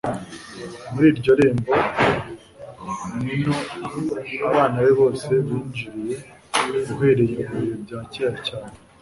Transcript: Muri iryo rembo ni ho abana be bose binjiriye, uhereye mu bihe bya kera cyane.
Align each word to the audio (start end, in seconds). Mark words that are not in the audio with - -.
Muri 0.93 1.05
iryo 1.13 1.31
rembo 1.39 1.73
ni 3.23 3.35
ho 3.45 3.55
abana 4.49 4.77
be 4.83 4.91
bose 5.01 5.29
binjiriye, 5.45 6.15
uhereye 6.93 7.39
mu 7.51 7.55
bihe 7.61 7.75
bya 7.85 7.99
kera 8.13 8.37
cyane. 8.47 8.73